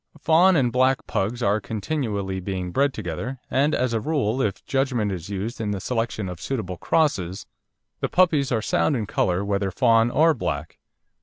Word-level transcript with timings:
Fawn 0.19 0.55
and 0.55 0.71
black 0.71 1.05
Pugs 1.05 1.43
are 1.43 1.61
continually 1.61 2.39
being 2.39 2.71
bred 2.71 2.91
together, 2.91 3.39
and, 3.51 3.75
as 3.75 3.93
a 3.93 3.99
rule, 4.01 4.41
if 4.41 4.65
judgment 4.65 5.11
is 5.11 5.29
used 5.29 5.61
in 5.61 5.69
the 5.69 5.79
selection 5.79 6.27
of 6.27 6.41
suitable 6.41 6.77
crosses, 6.77 7.45
the 7.99 8.09
puppies 8.09 8.51
are 8.51 8.63
sound 8.63 8.95
in 8.95 9.05
colour, 9.05 9.45
whether 9.45 9.69
fawn 9.69 10.09
or 10.09 10.33
black. 10.33 10.79